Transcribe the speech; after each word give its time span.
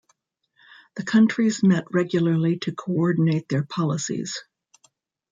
The 0.95 1.03
countries 1.03 1.61
met 1.61 1.85
regularly 1.93 2.57
to 2.61 2.71
coordinate 2.73 3.47
their 3.49 3.61
policies. 3.61 4.35